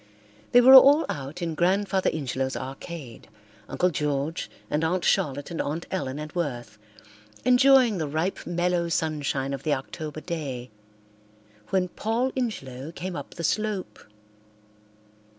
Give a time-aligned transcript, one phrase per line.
[0.51, 3.27] They were all out in Grandfather Ingelow's arcade,
[3.69, 6.79] Uncle George and Aunt Charlotte and Aunt Ellen and Worth,
[7.45, 10.71] enjoying the ripe mellow sunshine of the October day,
[11.69, 13.99] when Paul Ingelow came up the slope.